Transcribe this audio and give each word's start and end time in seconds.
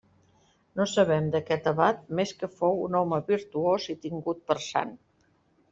No 0.79 0.87
sabem 0.93 1.27
d'aquest 1.35 1.69
abat 1.73 2.01
més 2.21 2.33
que 2.41 2.49
fou 2.61 2.83
un 2.89 2.99
home 3.03 3.23
virtuós 3.31 3.87
i 3.95 3.97
tingut 4.07 4.45
per 4.51 4.63
sant. 4.73 4.99